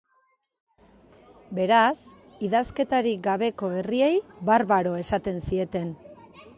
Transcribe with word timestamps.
Beraz, 1.57 1.91
idazkerarik 2.49 3.23
gabeko 3.31 3.73
herriei 3.83 4.11
barbaro 4.53 4.99
esaten 5.07 5.43
zieten. 5.49 5.99